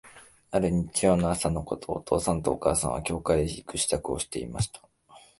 [0.49, 4.81] ある日曜日の朝のこと、お父さんとお母さんは、教会へ行く支度をしていました。